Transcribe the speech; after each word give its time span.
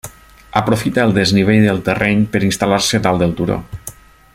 Aprofita 0.61 1.03
el 1.09 1.13
desnivell 1.17 1.67
de 1.67 1.75
terreny 1.91 2.25
per 2.35 2.43
instal·lar-se 2.49 3.03
dalt 3.09 3.25
del 3.25 3.39
turó. 3.43 3.61